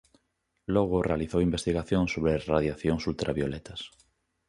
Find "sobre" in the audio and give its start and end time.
2.15-2.43